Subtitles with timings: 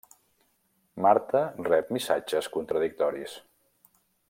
[1.05, 3.37] Marta rep missatges contradictoris.